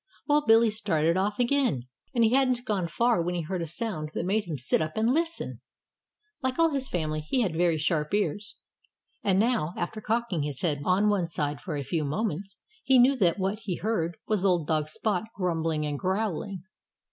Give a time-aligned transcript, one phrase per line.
[0.27, 1.83] Well, Billy started off again.
[2.15, 4.97] And he hadn't gone far when he heard a sound that made him sit up
[4.97, 5.61] and listen.
[6.41, 8.55] Like all his family, he had very sharp ears.
[9.23, 13.15] And now, after cocking his head on one side for a few moments, he knew
[13.17, 16.63] that what he heard was old dog Spot grumbling and growling.